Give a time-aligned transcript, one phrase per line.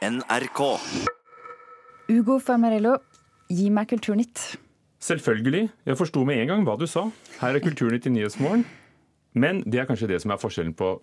[0.00, 0.60] NRK.
[2.08, 2.94] Ugo Farmarello,
[3.52, 4.54] gi meg Kulturnytt.
[5.04, 5.66] Selvfølgelig.
[5.84, 7.02] Jeg forsto med en gang hva du sa.
[7.42, 8.64] Her er Kulturnytt i Nyhetsmorgen.
[9.36, 10.94] Men det er kanskje det som er forskjellen på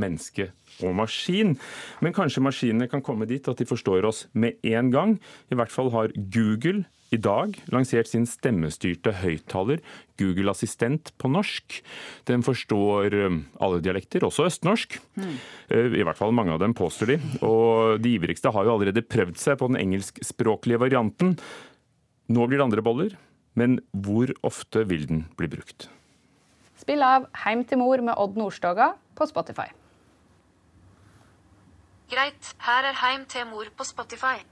[0.00, 0.48] menneske
[0.80, 1.58] og maskin.
[2.00, 5.18] Men kanskje maskinene kan komme dit at de forstår oss med en gang.
[5.52, 9.80] I hvert fall har Google i dag lansert sin stemmestyrte høyttaler,
[10.20, 11.78] Google Assistent på norsk.
[12.28, 14.98] Den forstår eh, alle dialekter, også østnorsk.
[15.16, 15.36] Mm.
[16.00, 17.18] I hvert fall mange av dem, påstår de.
[17.46, 21.36] Og de ivrigste har jo allerede prøvd seg på den engelskspråklige varianten.
[22.28, 23.16] Nå blir det andre boller,
[23.56, 25.88] men hvor ofte vil den bli brukt?
[26.78, 29.72] Spill av 'Heim til mor' med Odd Nordstoga på Spotify.
[32.08, 34.44] Greit, her er 'Heim til mor' på Spotify.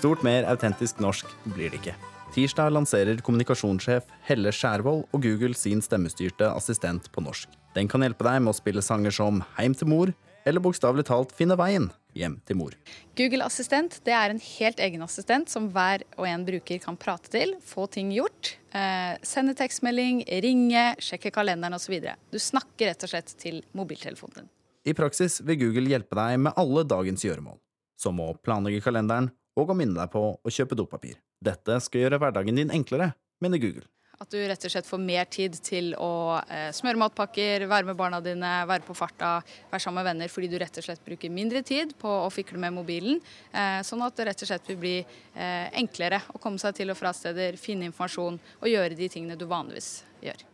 [0.00, 1.92] Stort mer autentisk norsk blir det ikke.
[2.32, 7.50] Tirsdag lanserer kommunikasjonssjef Helle Skjærvold og Google sin stemmestyrte assistent på norsk.
[7.74, 10.12] Den kan hjelpe deg med å spille sanger som Heim til mor,
[10.48, 12.72] eller bokstavelig talt finne veien hjem til mor.
[13.18, 17.28] Google Assistent det er en helt egen assistent som hver og en bruker kan prate
[17.34, 21.98] til, få ting gjort, eh, sende tekstmelding, ringe, sjekke kalenderen osv.
[22.32, 24.48] Du snakker rett og slett til mobiltelefonen din.
[24.88, 27.60] I praksis vil Google hjelpe deg med alle dagens gjøremål,
[28.00, 29.28] som å planlegge kalenderen
[29.58, 31.16] og å minne deg på å kjøpe dopapir.
[31.40, 33.12] Dette skal gjøre hverdagen din enklere,
[33.42, 33.86] mener Google.
[34.20, 37.96] At du rett og slett får mer tid til å eh, smøre matpakker, være med
[37.96, 39.38] barna dine, være på farta,
[39.70, 42.60] være sammen med venner, fordi du rett og slett bruker mindre tid på å fikle
[42.60, 43.16] med mobilen.
[43.48, 46.92] Eh, sånn at det rett og slett vil bli eh, enklere å komme seg til
[46.92, 50.49] og fra steder, finne informasjon og gjøre de tingene du vanligvis gjør.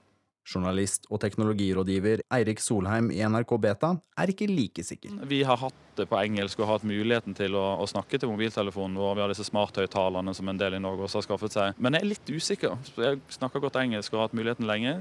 [0.46, 5.16] Journalist og teknologirådgiver Eirik Solheim i NRK Beta er ikke like sikker.
[5.26, 8.98] Vi har hatt det på engelsk og hatt muligheten til å, å snakke til mobiltelefonen
[9.00, 9.16] vår.
[9.16, 11.82] Vi har disse smarthøyttalerne som en del i Norge også har skaffet seg.
[11.82, 12.78] Men jeg er litt usikker.
[13.02, 15.00] Jeg snakker godt engelsk og har hatt muligheten lenge.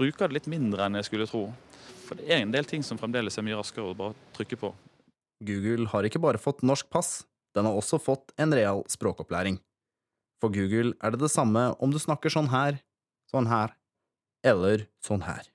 [0.00, 1.46] Bruker det litt mindre enn jeg skulle tro.
[2.08, 4.74] For det er en del ting som fremdeles er mye raskere å bare trykke på.
[5.46, 7.20] Google har ikke bare fått norsk pass,
[7.54, 9.60] den har også fått en real språkopplæring.
[10.42, 12.80] For Google er det det samme om du snakker sånn her,
[13.30, 13.76] sånn her
[14.46, 15.48] eller sånn her.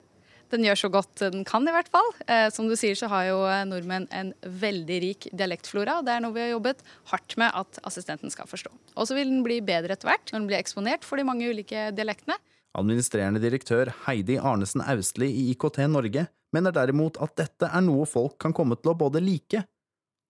[0.53, 2.07] Den gjør så godt den kan, i hvert fall.
[2.29, 5.97] Eh, som du sier, så har jo eh, nordmenn en veldig rik dialektflora.
[6.05, 8.71] Det er noe vi har jobbet hardt med at assistenten skal forstå.
[8.95, 11.49] Og så vil den bli bedre etter hvert, når den blir eksponert for de mange
[11.49, 12.37] ulike dialektene.
[12.75, 18.37] Administrerende direktør Heidi Arnesen Austli i IKT Norge mener derimot at dette er noe folk
[18.41, 19.63] kan komme til å både like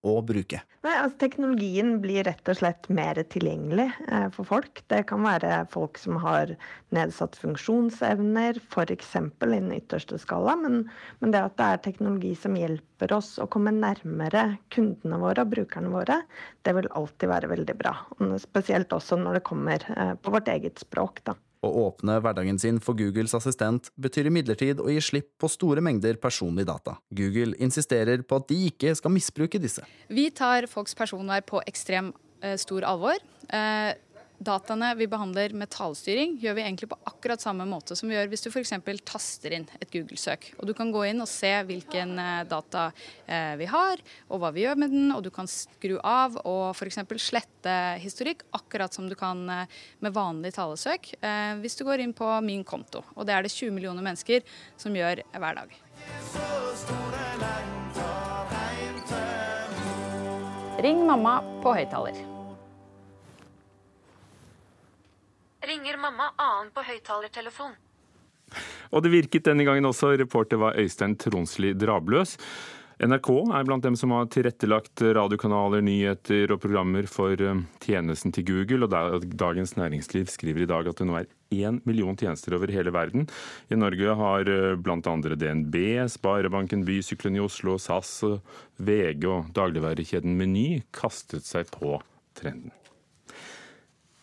[0.06, 0.60] å bruke?
[0.86, 4.82] Nei, altså, teknologien blir rett og slett mer tilgjengelig eh, for folk.
[4.92, 6.52] Det kan være folk som har
[6.94, 9.14] nedsatt funksjonsevner, f.eks.
[9.42, 10.54] den ytterste skala.
[10.60, 10.84] Men,
[11.20, 15.56] men, det at det er teknologi som hjelper oss å komme nærmere kundene våre og
[15.56, 16.20] brukerne våre,
[16.62, 17.96] det vil alltid være veldig bra.
[18.42, 21.24] Spesielt også når det kommer eh, på vårt eget språk.
[21.26, 21.38] da.
[21.66, 26.18] Å åpne hverdagen sin for Googles assistent betyr imidlertid å gi slipp på store mengder
[26.22, 26.96] personlig data.
[27.10, 29.82] Google insisterer på at de ikke skal misbruke disse.
[30.08, 32.12] Vi tar folks personvern på ekstrem
[32.42, 33.18] eh, stor alvor.
[34.36, 38.28] Dataene vi behandler med talestyring, gjør vi egentlig på akkurat samme måte som vi gjør
[38.28, 38.74] hvis du f.eks.
[39.08, 40.50] taster inn et Google-søk.
[40.60, 42.90] Og Du kan gå inn og se hvilken eh, data
[43.24, 45.08] eh, vi har, og hva vi gjør med den.
[45.16, 47.00] Og du kan skru av og f.eks.
[47.24, 51.14] slette historikk, akkurat som du kan eh, med vanlig talesøk
[51.60, 53.02] hvis du går inn på min konto.
[53.16, 54.44] Og det er det 20 millioner mennesker
[54.76, 55.76] som gjør hver dag.
[60.84, 62.35] Ring mamma på høyttaler.
[66.16, 67.76] Mamma annen på høyttalertelefon.
[68.94, 70.14] Og det virket denne gangen også.
[70.16, 72.36] Reporter var Øystein Tronsli Drabløs.
[72.96, 78.46] NRK er blant dem som har tilrettelagt radiokanaler, nyheter og programmer for eh, tjenesten til
[78.48, 78.88] Google.
[78.88, 82.94] og Dagens Næringsliv skriver i dag at det nå er én million tjenester over hele
[82.96, 83.28] verden.
[83.68, 84.96] I Norge har eh, bl.a.
[85.02, 85.76] DNB,
[86.08, 88.22] Sparebanken, Bysyklene i Oslo, SAS,
[88.80, 91.98] VG og dagligvarekjeden Meny kastet seg på
[92.32, 92.72] trenden.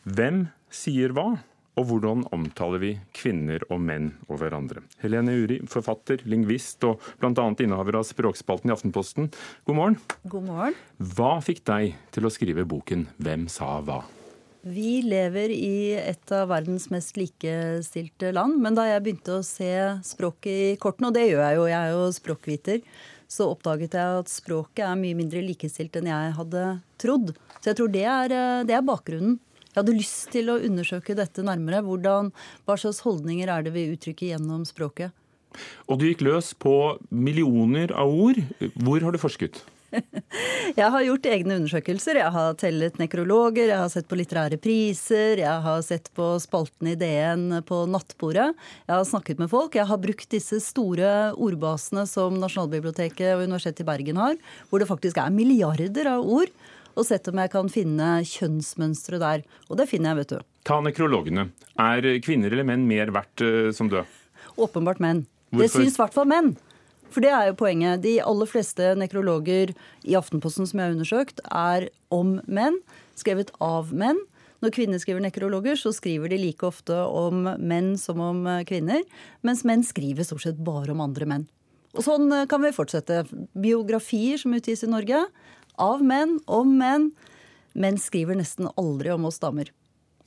[0.04, 1.36] Hvem sier hva?
[1.80, 4.84] Og hvordan omtaler vi kvinner og menn og hverandre?
[5.02, 7.48] Helene Uri, forfatter, lingvist og bl.a.
[7.58, 9.32] innehaver av Språkspalten i Aftenposten.
[9.66, 10.02] God morgen.
[10.30, 10.78] God morgen.
[11.02, 14.04] Hva fikk deg til å skrive boken 'Hvem sa hva'?
[14.64, 18.62] Vi lever i et av verdens mest likestilte land.
[18.64, 19.74] Men da jeg begynte å se
[20.08, 22.80] språket i kortene, og det gjør jeg jo, jeg er jo språkviter,
[23.28, 26.64] så oppdaget jeg at språket er mye mindre likestilt enn jeg hadde
[27.02, 27.34] trodd.
[27.60, 29.36] Så jeg tror det er, det er bakgrunnen.
[29.74, 31.82] Jeg hadde lyst til å undersøke dette nærmere.
[31.82, 32.30] Hvordan,
[32.68, 35.10] hva slags holdninger er det vi uttrykker gjennom språket?
[35.90, 38.38] Og du gikk løs på millioner av ord.
[38.78, 39.64] Hvor har du forsket?
[40.80, 42.18] Jeg har gjort egne undersøkelser.
[42.22, 46.90] Jeg har tellet nekrologer, jeg har sett på litterære priser, jeg har sett på spalten
[46.90, 48.48] i DN på nattbordet.
[48.88, 49.78] Jeg har snakket med folk.
[49.78, 54.90] Jeg har brukt disse store ordbasene som Nasjonalbiblioteket og Universitetet i Bergen har, hvor det
[54.90, 56.50] faktisk er milliarder av ord,
[56.94, 59.46] og sett om jeg kan finne kjønnsmønstre der.
[59.70, 60.50] Og det finner jeg, vet du.
[60.68, 61.48] Ta nekrologene.
[61.82, 64.06] Er kvinner eller menn mer verdt uh, som døde?
[64.54, 65.26] Åpenbart menn.
[65.50, 65.64] Hvorfor?
[65.64, 66.54] Det syns i hvert fall menn.
[67.14, 68.02] For det er jo poenget.
[68.06, 69.74] De aller fleste nekrologer
[70.06, 72.80] i Aftenposten som jeg har undersøkt, er om menn,
[73.20, 74.22] skrevet av menn.
[74.64, 79.04] Når kvinner skriver nekrologer, så skriver de like ofte om menn som om eh, kvinner.
[79.44, 81.44] Mens menn skriver stort sett bare om andre menn.
[81.94, 83.26] Og sånn eh, kan vi fortsette.
[83.52, 85.26] Biografier som utgis i Norge,
[85.82, 87.12] av menn, om menn.
[87.74, 89.72] Menn skriver nesten aldri om oss damer.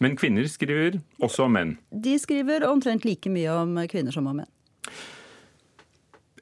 [0.02, 1.76] Men kvinner skriver også om menn.
[1.90, 4.50] De skriver omtrent like mye om kvinner som om menn.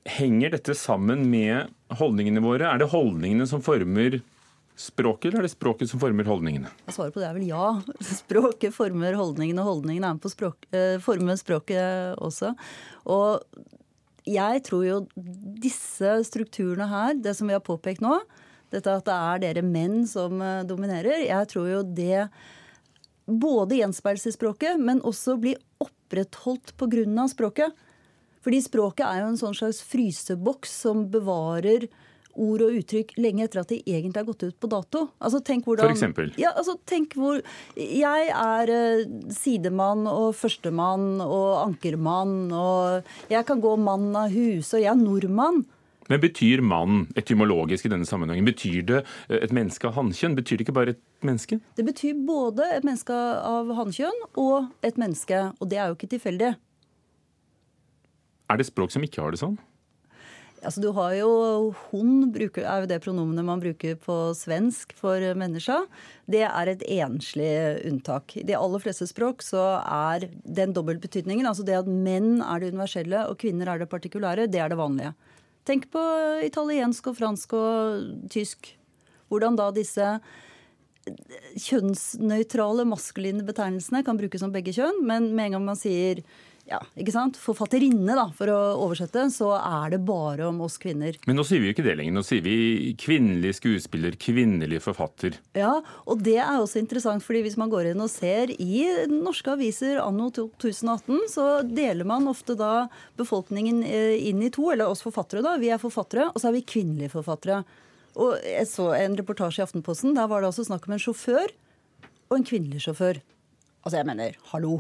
[0.05, 2.69] Henger dette sammen med holdningene våre?
[2.69, 4.19] Er det holdningene som former
[4.77, 6.73] språket, eller er det språket som former holdningene?
[6.91, 7.69] Svaret på det er vel ja.
[8.25, 12.53] Språket former holdningene, og holdningene er med på å språk, eh, forme språket også.
[13.15, 13.45] Og
[14.29, 14.99] jeg tror jo
[15.63, 18.19] disse strukturene her, det som vi har påpekt nå,
[18.75, 22.27] dette at det er dere menn som eh, dominerer, jeg tror jo det
[23.25, 27.29] både gjenspeiles i språket, men også blir opprettholdt pga.
[27.33, 27.85] språket.
[28.45, 31.89] Fordi språket er jo en sånn slags fryseboks som bevarer
[32.35, 35.05] ord og uttrykk lenge etter at de egentlig har gått ut på dato.
[35.23, 36.33] Altså, tenk hvordan, For eksempel?
[36.41, 37.41] Ja, altså, tenk hvor
[37.79, 39.05] Jeg er uh,
[39.35, 45.01] sidemann og førstemann og ankermann, og jeg kan gå mann av huse, og jeg er
[45.01, 45.65] nordmann.
[46.13, 48.47] Men betyr mann etymologisk i denne sammenhengen?
[48.49, 50.37] Betyr det eh, et menneske av hannkjønn?
[50.37, 51.61] Betyr det ikke bare et menneske?
[51.79, 56.13] Det betyr både et menneske av hannkjønn og et menneske, og det er jo ikke
[56.17, 56.55] tilfeldig.
[58.53, 59.57] Er det språk som ikke har det sånn?
[60.65, 61.31] Altså, du har jo
[61.91, 65.83] Hun bruker, er jo det pronomenet man bruker på svensk for menneska.
[66.31, 67.51] Det er et enslig
[67.85, 68.37] unntak.
[68.41, 72.73] I de aller fleste språk så er den dobbeltbetydningen, altså det at menn er det
[72.73, 75.13] universelle og kvinner er det partikulære, det er det vanlige.
[75.65, 76.01] Tenk på
[76.45, 78.75] italiensk og fransk og tysk.
[79.33, 80.09] Hvordan da disse
[81.61, 86.23] kjønnsnøytrale maskuline betegnelsene kan brukes om begge kjønn, men med en gang man sier
[86.65, 87.37] ja, ikke sant?
[87.37, 91.17] forfatterinne, da, for å oversette, så er det bare om oss kvinner.
[91.29, 92.15] Men nå sier vi jo ikke det lenger.
[92.17, 95.37] Nå sier vi kvinnelig skuespiller, kvinnelig forfatter.
[95.59, 95.75] Ja,
[96.09, 100.01] og det er også interessant, fordi hvis man går inn og ser i norske aviser
[100.01, 102.87] anno 2018, så deler man ofte da
[103.21, 105.59] befolkningen eh, inn i to, eller oss forfattere, da.
[105.61, 107.61] Vi er forfattere, og så er vi kvinnelige forfattere.
[108.15, 110.17] Og jeg så en reportasje i Aftenposten.
[110.17, 111.53] Der var det altså snakk om en sjåfør
[112.31, 113.21] og en kvinnelig sjåfør.
[113.85, 114.79] Altså, jeg mener, hallo.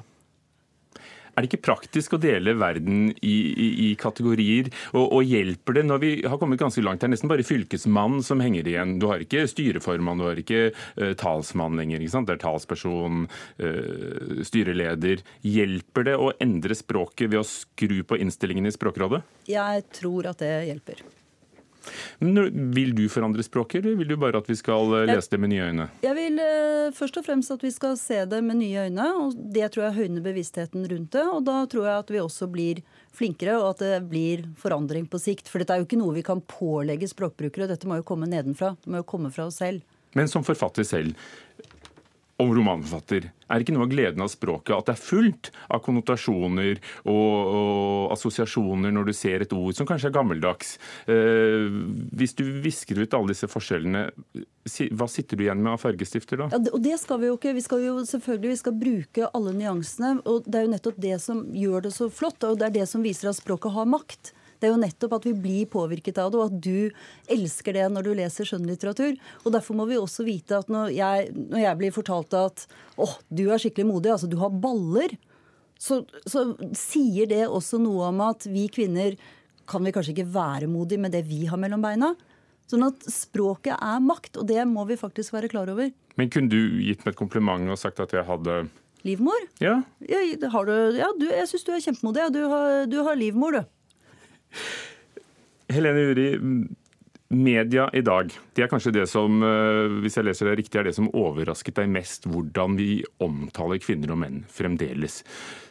[1.35, 4.71] Er det ikke praktisk å dele verden i, i, i kategorier?
[4.93, 7.03] Og, og, hjelper det når vi har kommet ganske langt?
[7.03, 8.97] Det er nesten bare fylkesmann som henger igjen.
[9.03, 12.03] Du har ikke styreformann, du har ikke uh, talsmann lenger.
[12.03, 12.31] ikke sant?
[12.31, 13.27] Det er talsperson,
[13.63, 15.25] uh, styreleder.
[15.47, 19.25] Hjelper det å endre språket ved å skru på innstillingen i Språkrådet?
[19.51, 21.03] Jeg tror at det hjelper.
[22.19, 25.53] Vil du forandre språket, eller vil du bare at vi skal eh, lese det med
[25.53, 25.89] nye øyne?
[26.05, 29.09] Jeg vil uh, først og fremst at vi skal se det med nye øyne.
[29.21, 31.25] og Det tror jeg høyner bevisstheten rundt det.
[31.25, 32.85] Og da tror jeg at vi også blir
[33.15, 35.51] flinkere, og at det blir forandring på sikt.
[35.51, 37.71] For dette er jo ikke noe vi kan pålegge språkbrukere.
[37.71, 38.75] Dette må jo komme nedenfra.
[38.83, 39.85] Det må jo komme fra oss selv.
[40.15, 41.19] Men som forfatter selv,
[42.43, 46.81] og romanforfatter, er ikke noe av gleden av språket at det er fullt av konnotasjoner
[47.07, 50.75] og, og assosiasjoner når du ser et ord som kanskje er gammeldags?
[51.07, 51.69] Eh,
[52.19, 54.09] hvis du visker ut alle disse forskjellene,
[54.99, 56.51] hva sitter du igjen med av fargestifter da?
[56.57, 57.55] Ja, og det skal Vi jo ikke.
[57.55, 60.17] Vi skal jo selvfølgelig vi skal bruke alle nyansene.
[60.25, 62.89] og Det er jo nettopp det som gjør det så flott, og det er det
[62.91, 64.35] som viser at språket har makt.
[64.65, 67.85] Det er jo nettopp at vi blir påvirket av det, og at du elsker det
[67.93, 69.19] når du leser skjønnlitteratur.
[69.45, 72.65] Og Derfor må vi også vite at når jeg, når jeg blir fortalt at
[72.97, 75.13] åh, du er skikkelig modig, altså du har baller,
[75.77, 79.19] så, så sier det også noe om at vi kvinner
[79.69, 82.15] kan vi kanskje ikke være modige med det vi har mellom beina.
[82.73, 85.93] Sånn at språket er makt, og det må vi faktisk være klar over.
[86.17, 88.63] Men kunne du gitt meg et kompliment og sagt at jeg hadde
[89.05, 89.37] Livmor?
[89.61, 89.83] Ja.
[90.09, 92.23] ja, har du, ja du, jeg syns du er kjempemodig.
[92.25, 93.74] Ja, du, har, du har livmor, du.
[95.73, 96.29] Helene Uri,
[97.35, 100.89] media i dag, det er kanskje det som eh, hvis jeg leser det riktig, er
[100.89, 105.23] det som overrasket deg mest, hvordan vi omtaler kvinner og menn fremdeles.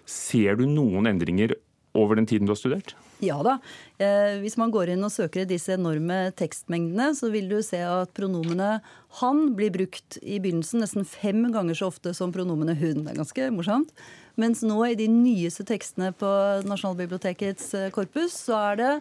[0.10, 1.56] Ser du noen endringer
[1.94, 2.96] over den tiden du har studert?
[3.24, 3.60] Ja da.
[4.02, 7.80] Eh, hvis man går inn og søker i disse enorme tekstmengdene, så vil du se
[7.86, 8.80] at pronomene
[9.22, 13.06] han blir brukt i begynnelsen nesten fem ganger så ofte som pronomene hun.
[13.06, 13.94] Det er ganske morsomt.
[14.40, 16.30] Mens nå i de nyeste tekstene på
[16.66, 18.92] Nasjonalbibliotekets eh, korpus, så er det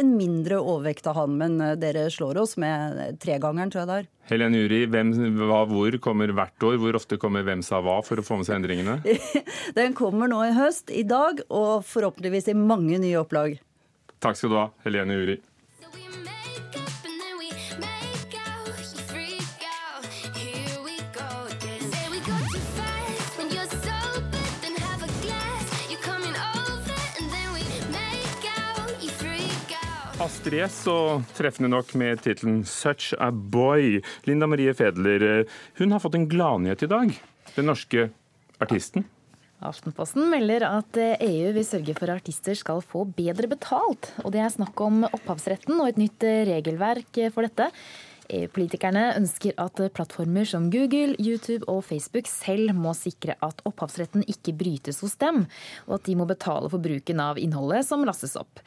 [0.00, 1.34] en mindre overvekt av han.
[1.40, 4.08] Men eh, dere slår oss med tregangeren, tror jeg det er.
[4.30, 6.78] Helene Uri, hvem, hva, hvor kommer hvert år?
[6.80, 8.96] Hvor ofte kommer Hvem sa hva for å få med seg endringene?
[9.78, 13.58] Den kommer nå i høst, i dag, og forhåpentligvis i mange nye opplag.
[14.24, 15.38] Takk skal du ha, Helene Uri.
[30.18, 34.00] Astrid S, og treffende nok med tittelen 'Such a Boy'.
[34.26, 35.44] Linda Marie Fedler, eh,
[35.78, 37.14] hun har fått en gladnyhet i dag.
[37.54, 38.10] Den norske
[38.58, 39.04] artisten.
[39.62, 44.10] Aftenposten melder at EU vil sørge for at artister skal få bedre betalt.
[44.24, 47.70] Og det er snakk om opphavsretten og et nytt regelverk for dette.
[48.28, 54.56] EU-politikerne ønsker at plattformer som Google, YouTube og Facebook selv må sikre at opphavsretten ikke
[54.58, 55.46] brytes hos dem,
[55.88, 58.60] og at de må betale for bruken av innholdet som lastes opp.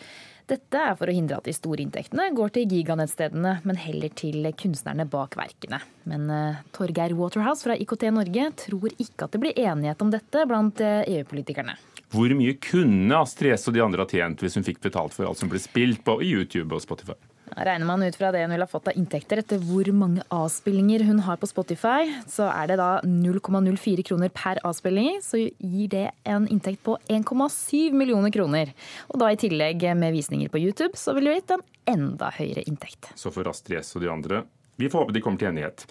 [0.50, 4.50] Dette er for å hindre at de store inntektene går til giganettstedene, men heller til
[4.60, 5.80] kunstnerne bak verkene.
[6.10, 10.46] Men uh, Torgeir Waterhouse fra IKT Norge tror ikke at det blir enighet om dette
[10.50, 11.78] blant EU-politikerne.
[12.12, 15.30] Hvor mye kunne Astrid S og de andre ha tjent hvis hun fikk betalt for
[15.30, 17.16] alt som ble spilt på YouTube og Spotify?
[17.56, 21.20] Regner man ut fra det hun vil fått av inntekter etter hvor mange avspillinger hun
[21.26, 26.48] har på Spotify, så er det da 0,04 kroner per avspilling, så gir det en
[26.52, 28.72] inntekt på 1,7 millioner kroner.
[29.12, 32.64] Og da i tillegg med visninger på YouTube, så vil det gitt en enda høyere
[32.70, 33.12] inntekt.
[33.20, 34.44] Så for Astrid S og de andre
[34.82, 35.86] vi får håpe de kommer til enighet.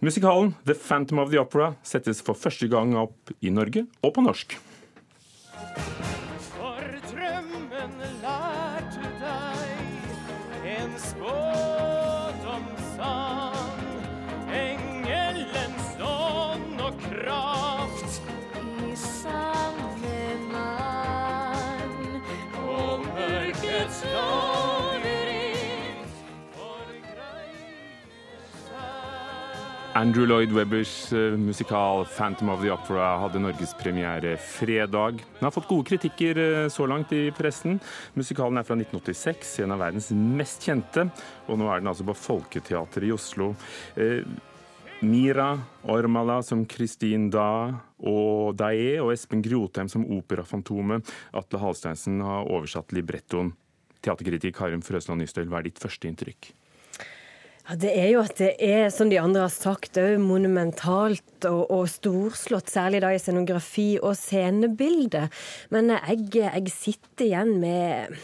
[0.00, 4.24] Musikalen The Phantom of the Opera settes for første gang opp i Norge og på
[4.24, 4.56] norsk.
[29.94, 35.16] Andrew Lloyd Webbers uh, musikal 'Phantom of the Opera' hadde norgespremiere fredag.
[35.38, 37.80] Den har fått gode kritikker uh, så langt i pressen.
[38.14, 41.08] Musikalen er fra 1986, en av verdens mest kjente.
[41.50, 43.50] Og nå er den altså på Folketeatret i Oslo.
[43.98, 44.22] Uh,
[45.02, 47.50] Mira Ormala som Kristin Da
[47.98, 51.10] og Dae, og Espen Grotheim som Operafantomet.
[51.34, 53.56] Atle Halsteinsen har oversatt librettoen.
[54.06, 56.54] Teaterkritikk Karin Frøsland Nystøl, hva er ditt første inntrykk?
[57.68, 61.62] Ja, Det er jo at det er, som de andre har sagt, òg monumentalt og,
[61.70, 62.72] og, storslått.
[62.72, 65.28] Særlig da i scenografi og scenebilde.
[65.70, 68.20] Men jeg, jeg sitter igjen med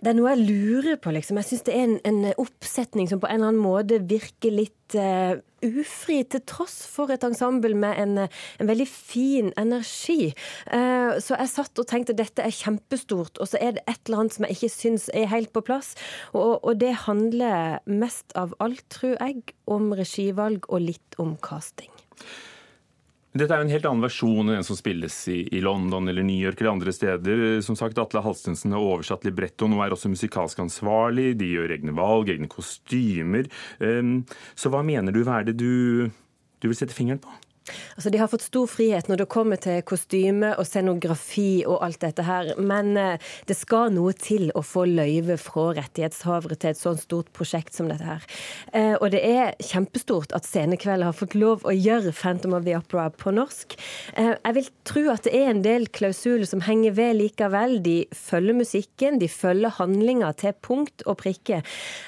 [0.00, 1.38] det er noe jeg lurer på, liksom.
[1.40, 4.96] Jeg syns det er en, en, oppsetning som på en eller annen måte virker litt
[4.96, 10.30] uh, ufri, til tross for et ensemble med en, en veldig fin energi.
[10.72, 14.24] Uh, så jeg satt og tenkte dette er kjempestort, og så er det et eller
[14.24, 15.92] annet som jeg ikke syns er helt på plass.
[16.32, 21.92] Og, og det handler mest av alt, tror jeg, om regivalg og litt om casting.
[23.30, 26.24] Dette er jo en helt annen versjon enn den som spilles i, i, London eller
[26.26, 27.42] New York eller andre steder.
[27.62, 31.36] Som sagt, Atle Halstensen har oversatt librettoen og er også musikalsk ansvarlig.
[31.38, 33.46] De gjør egne valg, egne kostymer.
[33.78, 34.24] Um,
[34.58, 36.10] så hva mener du hva er det du,
[36.58, 37.30] du vil sette fingeren på?
[37.96, 42.00] Altså, De har fått stor frihet når det kommer til kostyme og scenografi og alt
[42.02, 46.80] dette her, men eh, det skal noe til å få løyve fra rettighetshavere til et
[46.80, 48.24] sånt stort prosjekt som dette her.
[48.72, 52.76] Eh, og det er kjempestort at Scenekveld har fått lov å gjøre Phantom of the
[52.78, 53.76] Opera på norsk.
[54.16, 57.78] Eh, jeg vil tro at det er en del klausuler som henger ved likevel.
[57.84, 61.60] De følger musikken, de følger handlinga til punkt og prikke.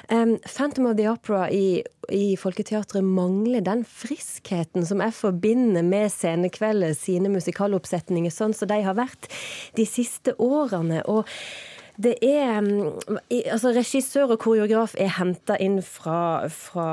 [0.09, 6.97] Phantom of the Opera i i Folketeatret mangler den friskheten som jeg forbinder med Scenekveldet
[6.99, 9.29] sine musikaloppsetninger, sånn som de har vært
[9.77, 11.03] de siste årene.
[11.07, 11.27] og
[12.01, 13.19] det er mm,
[13.53, 16.87] Altså, regissør og koreograf er henta inn fra, fra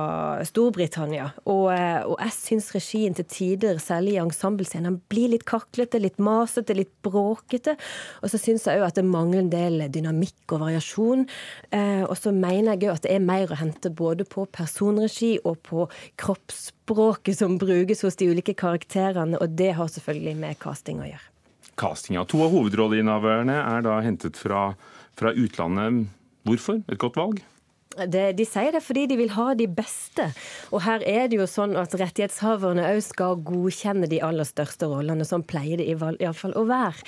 [0.45, 1.31] Storbritannia.
[1.49, 6.21] Og, eh, og jeg syns regien til tider, særlig i ensemblescenen, blir litt kaklete, litt
[6.21, 7.77] masete, litt bråkete.
[8.21, 11.27] Og så syns jeg òg at det mangler en del dynamikk og variasjon.
[11.73, 15.37] Eh, og så mener jeg òg at det er mer å hente både på personregi
[15.45, 15.89] og på
[16.21, 21.40] kroppsspråket som brukes hos de ulike karakterene, og det har selvfølgelig med casting å gjøre
[21.79, 22.25] castinga.
[22.31, 24.71] To av hovedrolleinnehaverne er da hentet fra,
[25.19, 26.09] fra utlandet.
[26.49, 26.83] Hvorfor?
[26.89, 27.43] Et godt valg?
[27.91, 30.29] Det, de sier det fordi de vil ha de beste.
[30.71, 35.27] Og her er det jo sånn at rettighetshaverne òg skal godkjenne de aller største rollene.
[35.27, 37.03] Sånn pleier det iallfall å være.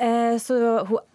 [0.00, 0.56] Eh, så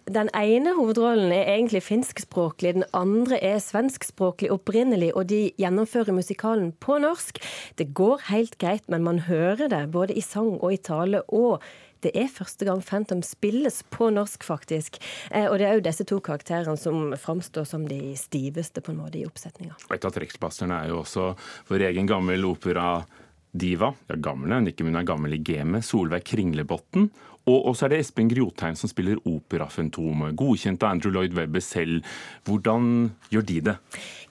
[0.06, 6.70] den ene hovedrollen er egentlig finskspråklig, den andre er svenskspråklig opprinnelig, og de gjennomfører musikalen
[6.78, 7.42] på norsk.
[7.76, 11.26] Det går helt greit, men man hører det både i sang og i tale.
[11.26, 11.58] og
[12.04, 15.00] Det er første gang Phantom spilles på norsk, faktisk.
[15.30, 19.00] Eh, og det er jo disse to karakterene som framstår som de stiveste på en
[19.02, 19.78] måte i oppsetninga.
[19.94, 21.32] Et av trekkplasterne er jo også
[21.70, 23.92] vår egen gammel opera-diva.
[24.10, 25.86] Ja, gammel er ikke, men hun er gammel i gamet.
[25.86, 27.10] Solveig Kringlebotn.
[27.48, 32.04] Og så er det Espen Grotheim som spiller operafantomet, godkjent av Andrew Lloyd Webber selv.
[32.44, 33.76] Hvordan gjør de det?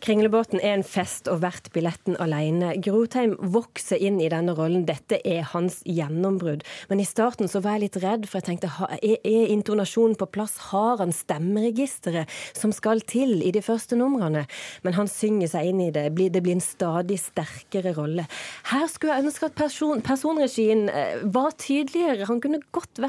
[0.04, 2.76] Kringlebåten er en fest og verdt billetten alene.
[2.86, 4.86] Grotheim vokser inn i denne rollen.
[4.86, 6.62] Dette er hans gjennombrudd.
[6.92, 8.70] Men i starten så var jeg litt redd, for jeg tenkte
[9.00, 9.18] er,
[9.50, 10.60] intonasjonen på plass?
[10.70, 14.46] Har han stemmeregisteret som skal til i de første numrene?
[14.86, 16.12] Men han synger seg inn i det.
[16.14, 18.28] Det blir en stadig sterkere rolle.
[18.70, 22.30] Her skulle jeg ønske at person, personregien eh, var tydeligere.
[22.30, 23.07] Han kunne godt vært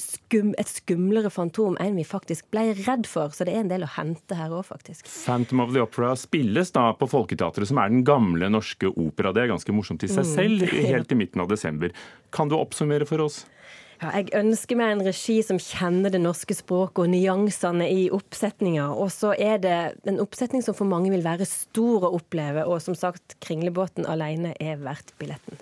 [0.00, 3.34] skum, et skumlere fantom enn vi faktisk ble redd for.
[3.34, 5.06] Så det er en del å hente her òg, faktisk.
[5.10, 9.34] Phantom of the Opera spilles da på Folketeatret, som er den gamle norske opera.
[9.34, 10.34] Det er ganske morsomt i seg mm.
[10.34, 11.94] selv, helt i midten av desember.
[12.34, 13.44] Kan du oppsummere for oss?
[14.02, 18.88] Ja, jeg ønsker meg en regi som kjenner det norske språket og nyansene i oppsetninga.
[18.90, 19.76] Og så er det
[20.10, 24.52] en oppsetning som for mange vil være stor å oppleve, og som sagt, Kringlebåten alene
[24.60, 25.60] er verdt billetten.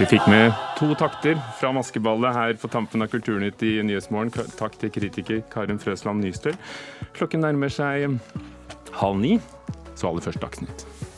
[0.00, 4.32] Vi fikk med to takter fra Maskeballet her på tampen av Kulturnytt i Nyhetsmorgen.
[4.56, 6.56] Takk til kritiker Karin Frøsland Nystøl.
[7.18, 8.14] Klokken nærmer seg
[9.02, 9.36] halv ni,
[9.92, 11.09] så aller først Dagsnytt.